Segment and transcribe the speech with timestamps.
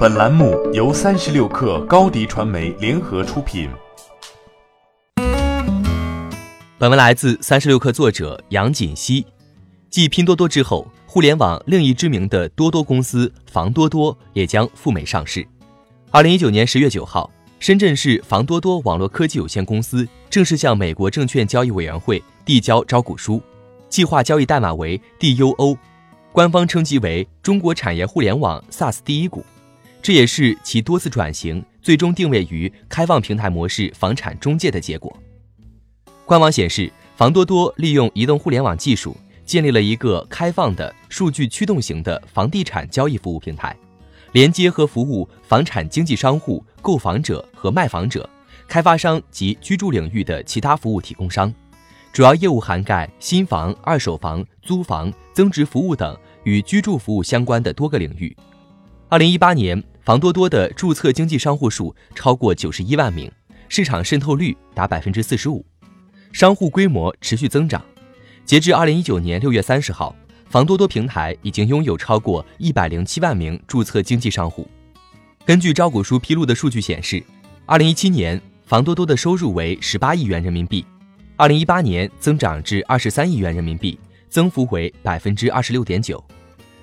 [0.00, 3.68] 本栏目由三十六氪高低传媒联合出品。
[6.78, 9.26] 本文来自三十六氪作者杨锦熙。
[9.90, 15.46] 继拼多多之后，互联网另一知名的多多公司房多多也将赴美上市。
[16.10, 23.42] 二零一九年十月九号，深圳市房多多网络科技有限公司正式向美国证券交易委员会递交招股书，
[23.90, 25.76] 计划交易代码为 DUO，
[26.32, 29.44] 官方称其为中国产业互联网 SaaS 第一股。
[30.02, 35.14] 这也是其多次转型，最终定位于开放平台模式房产中介的结果。
[36.24, 43.76] 官网显示，房多多利用移动互联网技术，建立了一个开放的数据驱动型的房地产交易服务平台，
[44.32, 48.28] 连接和服务房产经纪商户、购房者和卖房者、
[48.66, 51.52] 开发商及居住领域的其他服务提供商，
[52.10, 58.34] 主要业务涵盖新房、二手房、租房、增值服务等与居住服务相关的多个领域。
[59.10, 59.84] 二零一八年。
[60.10, 63.30] 房多多的注册经纪商户数超过九十一万名，
[63.68, 65.64] 市场渗透率达百分之四十五，
[66.32, 67.80] 商户规模持续增长。
[68.44, 70.12] 截至二零一九年六月三十号，
[70.48, 74.68] 房多多平台已经拥有超过一百零七万名注册经纪商户。
[75.46, 77.22] 根据招股书披露的数据显示，
[77.64, 80.84] 二零一七年房多多的收入为十八亿元人民币，
[81.36, 83.96] 二零一八年增长至二十三亿元人民币，
[84.28, 86.20] 增幅为百分之二十六点九。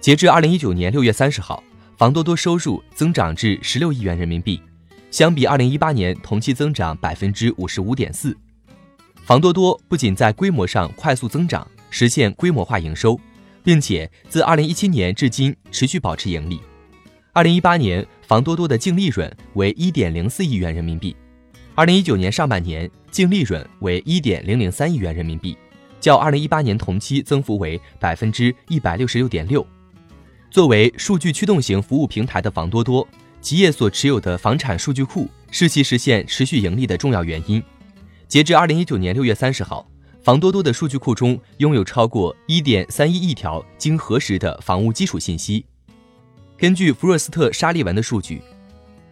[0.00, 1.60] 截至二零一九年六月三十号。
[1.98, 4.62] 房多多收入增长至十六亿元人民币，
[5.10, 8.36] 相比二零一八年同期增长百分之五十五点四。
[9.24, 13.18] 房多多不仅在规模上快速增长，实现规模化营收，
[13.64, 16.60] 并且自二零一七年至今持续保持盈利。
[17.32, 21.16] 二零一八年，房多多的净利润为一点零四亿元人民币，
[21.74, 25.58] 二零一九年上半年净利润为一点零零三亿元人民币，
[25.98, 29.66] 较二零一八年同期增幅为百分之一百六十六点六。
[30.50, 33.06] 作为数据驱动型服务平台的房多多，
[33.42, 37.62] 企业所持有的房产数据库是其实现持续盈利的重要原因。
[38.26, 39.86] 截至二零一九年六月三十号，
[40.22, 45.66] 房多多的数据库中拥有超过一点三一亿条经核实的房屋基础信息。
[46.56, 48.40] 根据福若斯特沙利文的数据，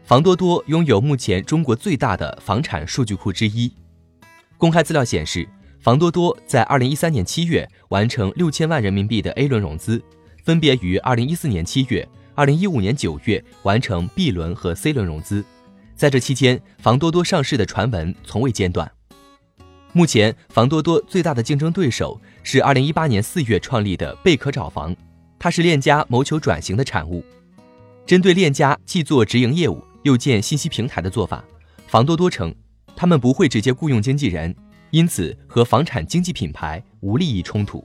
[0.04, 3.70] 房多多拥有目前中国最大的房产数据库之一。
[4.56, 5.46] 公开资料显示，
[5.80, 10.02] 房多多在二零一三年七月完成六千万人民币的 A 轮融资。
[10.46, 15.44] 分别于二零一四年七月、二零一五年九月完成 B 轮和 C 轮融资，
[15.96, 18.88] 在这期间，房多多上市的传闻从未间断。
[19.92, 24.94] 目前，房多多最大的竞争对手是二零一八年四月创立的贝壳找房，
[25.36, 27.24] 它是链家谋求转型的产物。
[28.06, 31.44] 针对链家既做直营业务又建信息平台的做法，
[31.88, 32.54] 房多多称，
[32.94, 34.54] 他们不会直接雇佣经纪人，
[34.92, 37.84] 因此和房产经纪品牌无利益冲突。